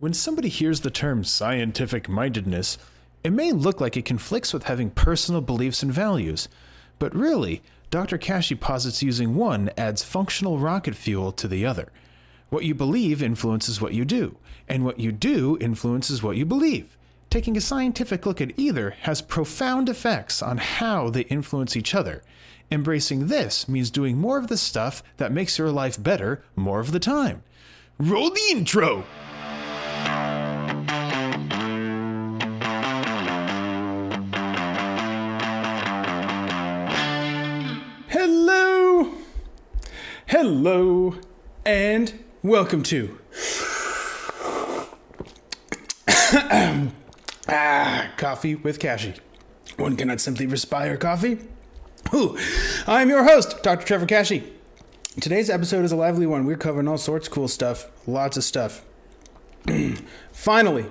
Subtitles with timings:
[0.00, 2.78] When somebody hears the term scientific mindedness,
[3.24, 6.48] it may look like it conflicts with having personal beliefs and values,
[7.00, 8.16] but really, Dr.
[8.16, 11.90] Kashey posits using one adds functional rocket fuel to the other.
[12.48, 14.36] What you believe influences what you do,
[14.68, 16.96] and what you do influences what you believe.
[17.28, 22.22] Taking a scientific look at either has profound effects on how they influence each other.
[22.70, 26.92] Embracing this means doing more of the stuff that makes your life better more of
[26.92, 27.42] the time.
[27.98, 29.04] Roll the intro!
[38.30, 39.10] Hello,
[40.26, 41.14] hello,
[41.64, 43.18] and welcome to
[47.48, 49.14] ah, Coffee with Kashey.
[49.78, 51.38] One cannot simply respire coffee.
[52.12, 52.36] Ooh,
[52.86, 53.86] I'm your host, Dr.
[53.86, 54.44] Trevor Kashey.
[55.18, 56.44] Today's episode is a lively one.
[56.44, 58.84] We're covering all sorts of cool stuff, lots of stuff.
[60.32, 60.84] Finally,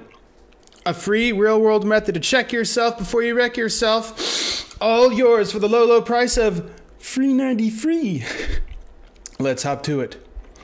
[0.88, 4.76] a free real world method to check yourself before you wreck yourself.
[4.82, 8.24] All yours for the low, low price of free 90.
[9.40, 10.18] Let's hop to it.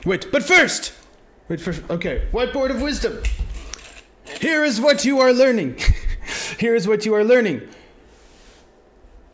[0.04, 0.92] Wait, but first,
[1.48, 3.22] wait for, okay, whiteboard of wisdom.
[4.40, 5.78] Here is what you are learning.
[6.58, 7.62] Here is what you are learning.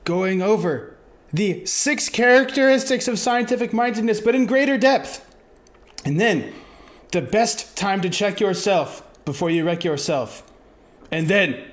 [0.04, 0.96] Going over
[1.32, 5.26] the six characteristics of scientific mindedness, but in greater depth.
[6.04, 6.52] And then
[7.12, 10.42] the best time to check yourself before you wreck yourself.
[11.10, 11.64] And then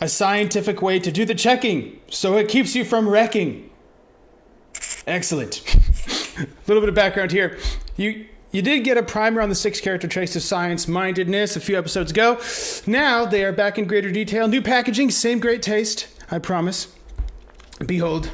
[0.00, 3.67] a scientific way to do the checking so it keeps you from wrecking.
[5.08, 5.62] Excellent.
[6.38, 7.58] a little bit of background here.
[7.96, 11.60] You you did get a primer on the six character traits of science mindedness a
[11.60, 12.40] few episodes ago.
[12.86, 14.48] Now they are back in greater detail.
[14.48, 16.94] New packaging, same great taste, I promise.
[17.84, 18.30] Behold,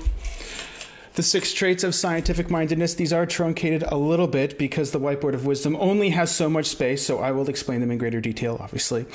[1.14, 2.94] the six traits of scientific mindedness.
[2.94, 6.66] These are truncated a little bit because the whiteboard of wisdom only has so much
[6.66, 9.06] space, so I will explain them in greater detail, obviously.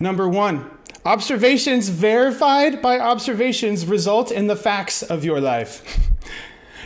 [0.00, 0.70] Number one,
[1.04, 6.08] observations verified by observations result in the facts of your life.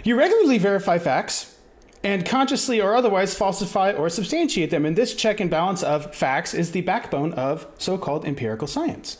[0.05, 1.57] You regularly verify facts
[2.05, 4.85] and consciously or otherwise falsify or substantiate them.
[4.85, 9.19] And this check and balance of facts is the backbone of so called empirical science.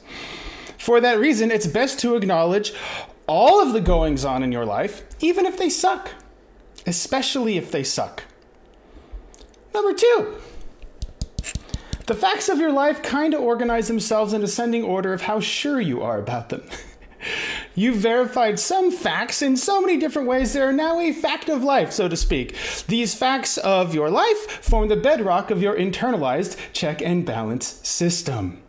[0.79, 2.75] For that reason, it's best to acknowledge
[3.27, 6.11] all of the goings on in your life, even if they suck,
[6.87, 8.25] especially if they suck.
[9.73, 10.37] Number two,
[12.07, 15.81] the facts of your life kind of organize themselves in ascending order of how sure
[15.81, 16.63] you are about them.
[17.75, 21.65] You've verified some facts in so many different ways, they are now a fact of
[21.65, 22.55] life, so to speak.
[22.87, 28.61] These facts of your life form the bedrock of your internalized check and balance system.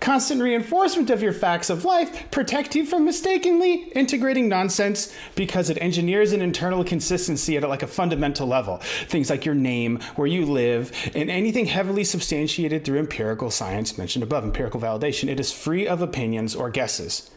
[0.00, 5.76] Constant reinforcement of your facts of life protect you from mistakenly integrating nonsense because it
[5.80, 8.78] engineers an internal consistency at like a fundamental level.
[8.78, 14.22] Things like your name, where you live, and anything heavily substantiated through empirical science mentioned
[14.22, 15.28] above, empirical validation.
[15.28, 17.30] It is free of opinions or guesses.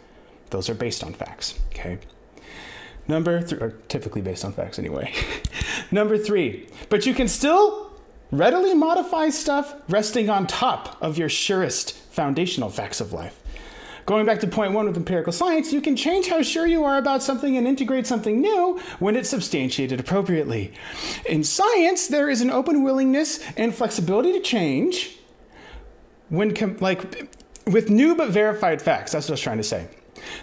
[0.53, 1.97] Those are based on facts, okay?
[3.07, 5.11] Number three, or typically based on facts anyway.
[5.91, 7.91] Number three, but you can still
[8.31, 13.41] readily modify stuff resting on top of your surest foundational facts of life.
[14.05, 16.99] Going back to point one with empirical science, you can change how sure you are
[16.99, 20.71] about something and integrate something new when it's substantiated appropriately.
[21.25, 25.17] In science, there is an open willingness and flexibility to change
[26.29, 27.31] when, com- like,
[27.65, 29.13] with new but verified facts.
[29.13, 29.87] That's what I was trying to say.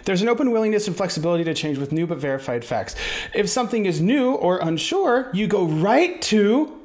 [0.05, 2.95] There's an open willingness and flexibility to change with new but verified facts.
[3.33, 6.79] If something is new or unsure, you go right to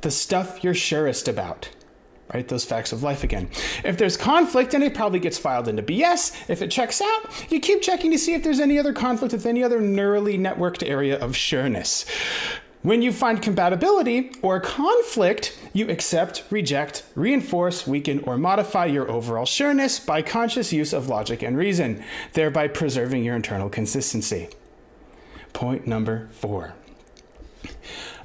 [0.00, 1.70] the stuff you're surest about.
[2.32, 2.46] Right?
[2.46, 3.48] Those facts of life again.
[3.84, 6.50] If there's conflict, and it probably gets filed into BS.
[6.50, 9.46] If it checks out, you keep checking to see if there's any other conflict with
[9.46, 12.04] any other neurally networked area of sureness.
[12.88, 19.44] When you find compatibility or conflict, you accept, reject, reinforce, weaken, or modify your overall
[19.44, 24.48] sureness by conscious use of logic and reason, thereby preserving your internal consistency.
[25.52, 26.72] Point number four.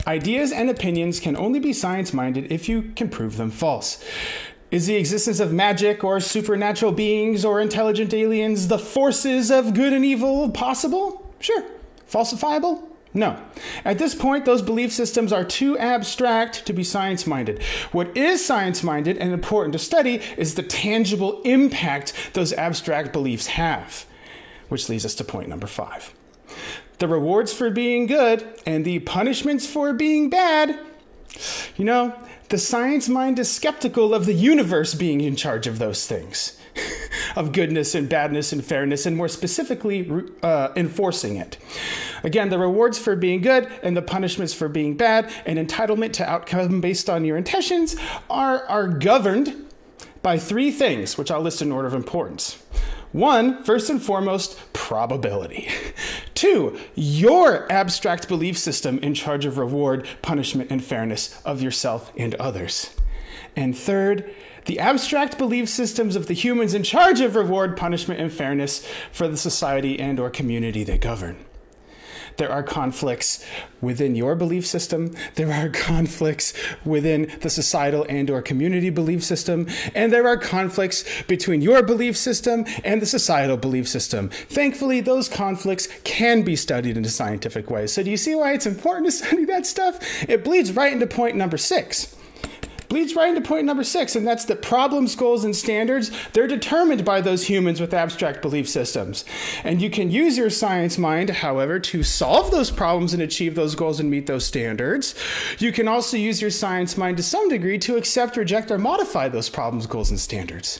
[0.07, 4.01] Ideas and opinions can only be science minded if you can prove them false.
[4.72, 9.92] Is the existence of magic or supernatural beings or intelligent aliens the forces of good
[9.92, 11.36] and evil possible?
[11.42, 11.66] Sure.
[12.09, 12.93] Falsifiable?
[13.13, 13.39] No.
[13.86, 17.62] At this point, those belief systems are too abstract to be science minded.
[17.92, 23.48] What is science minded and important to study is the tangible impact those abstract beliefs
[23.48, 24.06] have.
[24.69, 26.13] Which leads us to point number five
[27.00, 30.80] the rewards for being good and the punishments for being bad.
[31.75, 32.16] You know,
[32.50, 36.57] the science mind is skeptical of the universe being in charge of those things.
[37.35, 40.09] Of goodness and badness and fairness, and more specifically,
[40.41, 41.57] uh, enforcing it.
[42.24, 46.30] Again, the rewards for being good and the punishments for being bad and entitlement to
[46.30, 47.95] outcome based on your intentions
[48.30, 49.65] are, are governed
[50.21, 52.63] by three things, which I'll list in order of importance.
[53.12, 55.69] One, first and foremost, probability.
[56.33, 62.33] Two, your abstract belief system in charge of reward, punishment, and fairness of yourself and
[62.35, 62.95] others.
[63.56, 64.33] And third,
[64.65, 69.27] the abstract belief systems of the humans in charge of reward, punishment, and fairness for
[69.27, 71.45] the society and or community they govern.
[72.38, 73.45] There are conflicts
[73.81, 75.15] within your belief system.
[75.36, 76.54] There are conflicts
[76.86, 79.68] within the societal and or community belief system.
[79.94, 84.30] And there are conflicts between your belief system and the societal belief system.
[84.30, 87.88] Thankfully, those conflicts can be studied in a scientific way.
[87.88, 90.00] So do you see why it's important to study that stuff?
[90.27, 92.16] It bleeds right into point number six
[92.94, 97.04] leads right into point number six, and that's that problems, goals, and standards, they're determined
[97.04, 99.25] by those humans with abstract belief systems.
[99.63, 103.75] And you can use your science mind, however, to solve those problems and achieve those
[103.75, 105.16] goals and meet those standards.
[105.60, 109.28] You can also use your science mind to some degree to accept, reject, or modify
[109.28, 110.80] those problems, goals, and standards.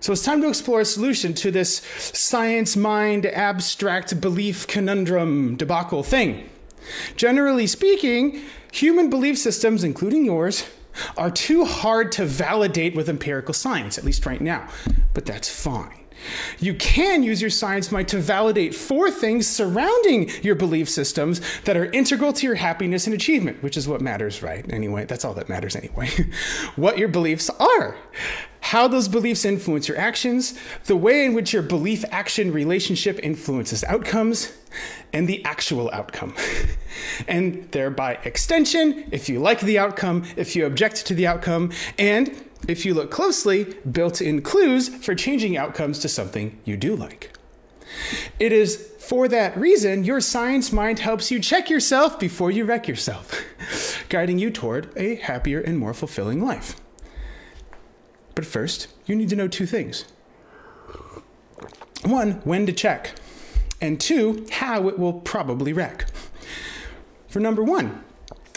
[0.00, 1.78] So it's time to explore a solution to this
[2.12, 6.48] science mind abstract belief conundrum debacle thing.
[7.16, 8.42] Generally speaking,
[8.72, 10.64] human belief systems, including yours,
[11.16, 14.68] are too hard to validate with empirical science, at least right now.
[15.14, 16.05] But that's fine.
[16.58, 21.76] You can use your science mind to validate four things surrounding your belief systems that
[21.76, 24.64] are integral to your happiness and achievement, which is what matters, right?
[24.72, 26.08] Anyway, that's all that matters anyway.
[26.76, 27.96] what your beliefs are,
[28.60, 33.84] how those beliefs influence your actions, the way in which your belief action relationship influences
[33.84, 34.52] outcomes,
[35.12, 36.34] and the actual outcome.
[37.28, 42.45] and thereby extension, if you like the outcome, if you object to the outcome, and
[42.68, 47.36] if you look closely, built in clues for changing outcomes to something you do like.
[48.40, 52.88] It is for that reason your science mind helps you check yourself before you wreck
[52.88, 53.44] yourself,
[54.08, 56.76] guiding you toward a happier and more fulfilling life.
[58.34, 60.04] But first, you need to know two things
[62.04, 63.12] one, when to check,
[63.80, 66.06] and two, how it will probably wreck.
[67.28, 68.04] For number one,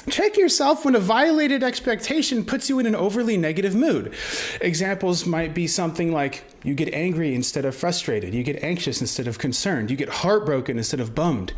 [0.10, 4.14] Check yourself when a violated expectation puts you in an overly negative mood.
[4.62, 9.28] Examples might be something like you get angry instead of frustrated, you get anxious instead
[9.28, 11.54] of concerned, you get heartbroken instead of bummed,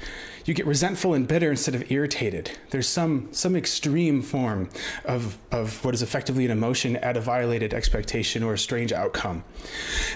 [0.45, 2.51] you get resentful and bitter instead of irritated.
[2.69, 4.69] There's some some extreme form
[5.05, 9.43] of, of what is effectively an emotion at a violated expectation or a strange outcome.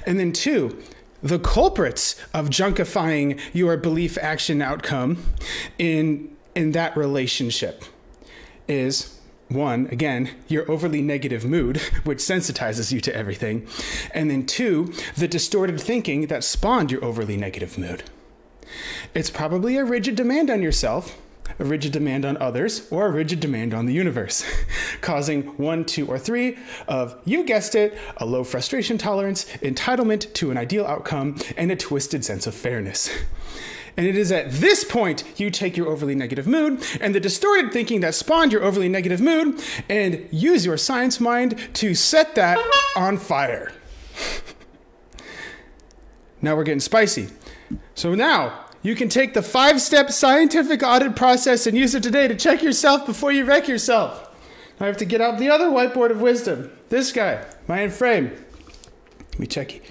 [0.05, 0.81] And then two,
[1.23, 5.23] the culprits of junkifying your belief action outcome
[5.77, 7.83] in in that relationship
[8.67, 13.67] is one, again, your overly negative mood, which sensitizes you to everything.
[14.13, 18.03] And then two, the distorted thinking that spawned your overly negative mood.
[19.13, 21.17] It's probably a rigid demand on yourself,
[21.59, 24.43] a rigid demand on others, or a rigid demand on the universe,
[25.01, 26.57] causing one, two, or three
[26.87, 31.75] of, you guessed it, a low frustration tolerance, entitlement to an ideal outcome, and a
[31.75, 33.09] twisted sense of fairness.
[33.97, 37.71] And it is at this point you take your overly negative mood and the distorted
[37.71, 42.59] thinking that spawned your overly negative mood and use your science mind to set that
[42.97, 43.71] on fire.
[46.41, 47.29] now we're getting spicy.
[47.93, 52.27] So now you can take the five step scientific audit process and use it today
[52.27, 54.29] to check yourself before you wreck yourself.
[54.79, 56.69] I have to get out the other whiteboard of wisdom.
[56.89, 58.31] This guy, Mind Frame.
[59.31, 59.73] Let me check.
[59.73, 59.83] It.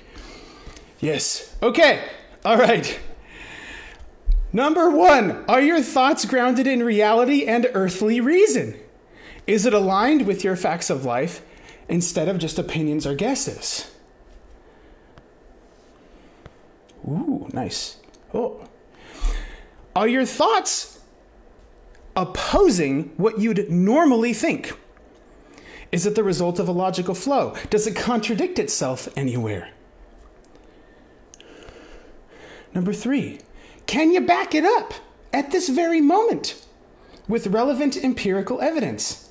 [1.01, 1.57] Yes.
[1.63, 2.05] Okay.
[2.45, 3.01] All right.
[4.55, 8.79] Number one, are your thoughts grounded in reality and earthly reason?
[9.49, 11.43] Is it aligned with your facts of life
[11.89, 13.91] instead of just opinions or guesses?
[17.05, 17.97] Ooh, nice.
[18.33, 18.65] Oh.
[19.97, 21.01] Are your thoughts
[22.15, 24.73] opposing what you'd normally think?
[25.91, 27.57] Is it the result of a logical flow?
[27.71, 29.71] Does it contradict itself anywhere?
[32.73, 33.41] Number three,
[33.87, 34.95] can you back it up
[35.33, 36.63] at this very moment
[37.29, 39.31] with relevant empirical evidence?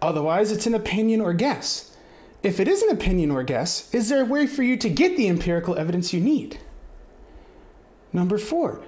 [0.00, 1.96] Otherwise, it's an opinion or guess.
[2.42, 5.16] If it is an opinion or guess, is there a way for you to get
[5.16, 6.58] the empirical evidence you need?
[8.12, 8.82] Number four.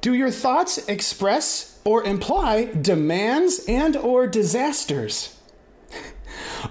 [0.00, 5.35] Do your thoughts express or imply demands and or disasters?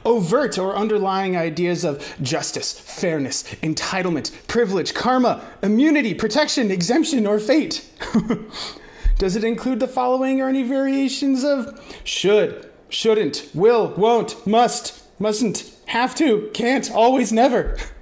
[0.05, 7.89] Overt or underlying ideas of justice, fairness, entitlement, privilege, karma, immunity, protection, exemption, or fate?
[9.17, 15.71] Does it include the following or any variations of should, shouldn't, will, won't, must, mustn't,
[15.87, 17.77] have to, can't, always, never.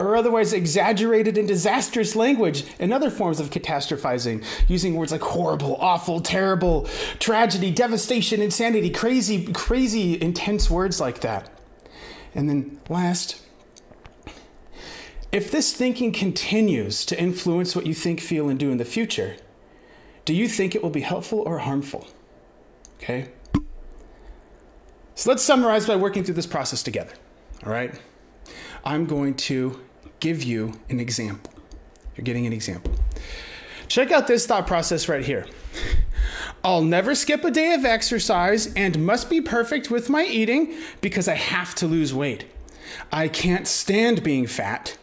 [0.00, 5.76] or otherwise exaggerated and disastrous language and other forms of catastrophizing, using words like horrible,
[5.76, 6.88] awful, terrible,
[7.18, 11.50] tragedy, devastation, insanity, crazy, crazy, intense words like that.
[12.34, 13.40] And then last,
[15.32, 19.36] if this thinking continues to influence what you think, feel, and do in the future,
[20.24, 22.06] do you think it will be helpful or harmful?
[22.98, 23.28] Okay?
[25.14, 27.12] So let's summarize by working through this process together.
[27.64, 27.98] All right?
[28.86, 29.80] I'm going to
[30.20, 31.52] give you an example.
[32.14, 32.94] You're getting an example.
[33.88, 35.44] Check out this thought process right here.
[36.62, 41.26] I'll never skip a day of exercise and must be perfect with my eating because
[41.26, 42.46] I have to lose weight.
[43.10, 44.96] I can't stand being fat.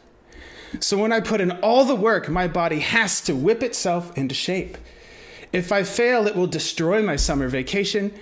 [0.80, 4.34] So when I put in all the work, my body has to whip itself into
[4.34, 4.78] shape.
[5.52, 8.14] If I fail, it will destroy my summer vacation.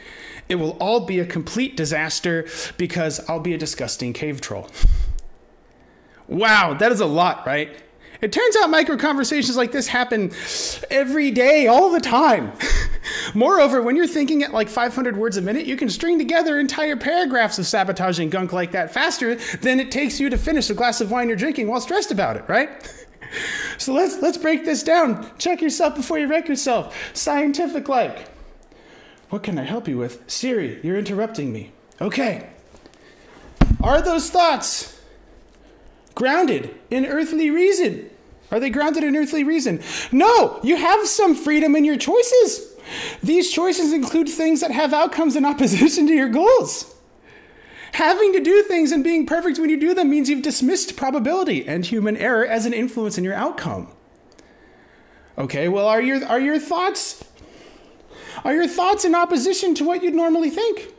[0.50, 4.68] It will all be a complete disaster because I'll be a disgusting cave troll.
[6.32, 7.76] Wow, that is a lot, right?
[8.22, 10.32] It turns out micro conversations like this happen
[10.90, 12.54] every day, all the time.
[13.34, 16.96] Moreover, when you're thinking at like 500 words a minute, you can string together entire
[16.96, 21.02] paragraphs of sabotaging gunk like that faster than it takes you to finish a glass
[21.02, 22.70] of wine you're drinking while stressed about it, right?
[23.78, 25.26] So let's let's break this down.
[25.38, 26.94] Check yourself before you wreck yourself.
[27.16, 28.28] Scientific like.
[29.30, 30.30] What can I help you with?
[30.30, 31.72] Siri, you're interrupting me.
[32.02, 32.50] Okay.
[33.82, 35.01] Are those thoughts
[36.16, 38.10] grounded in earthly reason?
[38.52, 39.82] Are they grounded in earthly reason?
[40.12, 42.76] No, you have some freedom in your choices.
[43.24, 46.94] These choices include things that have outcomes in opposition to your goals.
[47.94, 51.68] Having to do things and being perfect when you do them means you've dismissed probability
[51.68, 53.92] and human error as an influence in your outcome.
[55.38, 57.24] Okay, well, are your, are your thoughts
[58.44, 60.94] are your thoughts in opposition to what you'd normally think?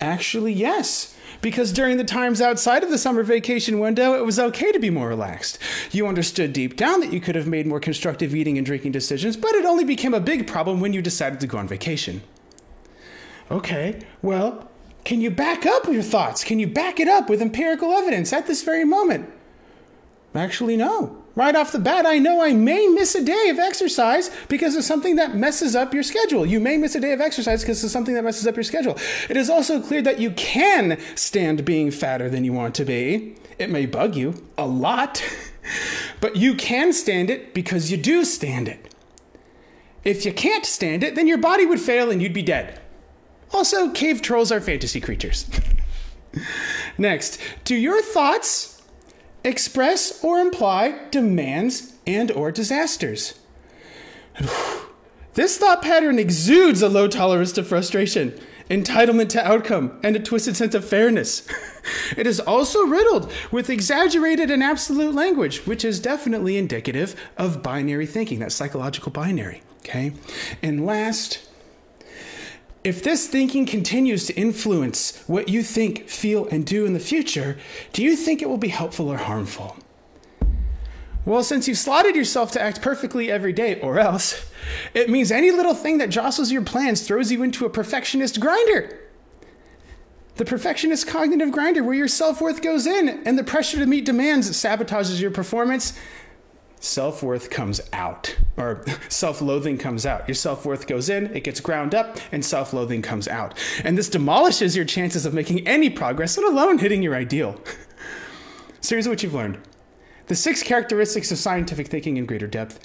[0.00, 4.72] Actually, yes because during the times outside of the summer vacation window, it was okay
[4.72, 5.58] to be more relaxed.
[5.92, 9.36] You understood deep down that you could have made more constructive eating and drinking decisions,
[9.36, 12.22] but it only became a big problem when you decided to go on vacation.
[13.50, 14.70] Okay, well,
[15.04, 16.42] can you back up your thoughts?
[16.42, 19.32] Can you back it up with empirical evidence at this very moment?
[20.34, 21.22] Actually, no.
[21.36, 24.84] Right off the bat, I know I may miss a day of exercise because of
[24.84, 26.46] something that messes up your schedule.
[26.46, 28.96] You may miss a day of exercise because of something that messes up your schedule.
[29.28, 33.36] It is also clear that you can stand being fatter than you want to be.
[33.58, 35.22] It may bug you a lot,
[36.22, 38.94] but you can stand it because you do stand it.
[40.04, 42.80] If you can't stand it, then your body would fail and you'd be dead.
[43.52, 45.50] Also, cave trolls are fantasy creatures.
[46.98, 48.75] Next, do your thoughts
[49.46, 53.38] express or imply demands and or disasters.
[55.34, 58.38] This thought pattern exudes a low tolerance to frustration,
[58.70, 61.46] entitlement to outcome, and a twisted sense of fairness.
[62.16, 68.06] it is also riddled with exaggerated and absolute language, which is definitely indicative of binary
[68.06, 69.62] thinking, that psychological binary.
[69.80, 70.12] Okay?
[70.62, 71.45] And last,
[72.86, 77.58] if this thinking continues to influence what you think, feel, and do in the future,
[77.92, 79.76] do you think it will be helpful or harmful?
[81.24, 84.48] Well, since you've slotted yourself to act perfectly every day, or else,
[84.94, 89.00] it means any little thing that jostles your plans throws you into a perfectionist grinder.
[90.36, 94.04] The perfectionist cognitive grinder where your self worth goes in and the pressure to meet
[94.04, 95.98] demands sabotages your performance
[96.86, 100.26] self worth comes out, or self loathing comes out.
[100.28, 103.54] Your self worth goes in, it gets ground up, and self loathing comes out.
[103.84, 107.60] And this demolishes your chances of making any progress, let alone hitting your ideal.
[108.80, 109.58] so here's what you've learned
[110.28, 112.80] the six characteristics of scientific thinking in greater depth.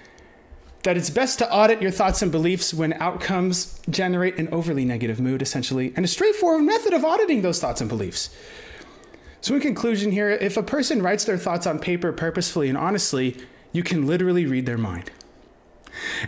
[0.84, 5.20] That it's best to audit your thoughts and beliefs when outcomes generate an overly negative
[5.20, 8.36] mood, essentially, and a straightforward method of auditing those thoughts and beliefs.
[9.42, 13.38] So, in conclusion, here, if a person writes their thoughts on paper purposefully and honestly,
[13.72, 15.12] you can literally read their mind.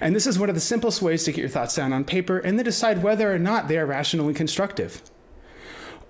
[0.02, 2.38] And this is one of the simplest ways to get your thoughts down on paper
[2.38, 5.02] and then decide whether or not they are rational and constructive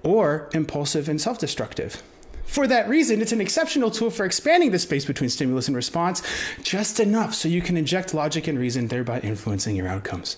[0.03, 2.01] or impulsive and self destructive.
[2.45, 6.21] For that reason, it's an exceptional tool for expanding the space between stimulus and response
[6.61, 10.37] just enough so you can inject logic and reason, thereby influencing your outcomes.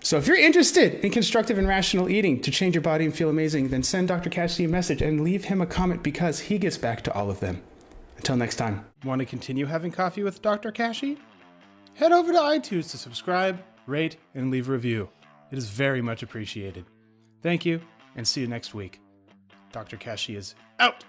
[0.00, 3.28] So, if you're interested in constructive and rational eating to change your body and feel
[3.28, 4.30] amazing, then send Dr.
[4.30, 7.40] Kashey a message and leave him a comment because he gets back to all of
[7.40, 7.60] them.
[8.16, 8.84] Until next time.
[9.04, 10.72] Want to continue having coffee with Dr.
[10.72, 11.18] Kashey?
[11.94, 15.08] Head over to iTunes to subscribe, rate, and leave a review.
[15.50, 16.84] It is very much appreciated.
[17.42, 17.80] Thank you,
[18.16, 19.00] and see you next week.
[19.72, 19.96] Dr.
[19.96, 21.04] Kashey is out.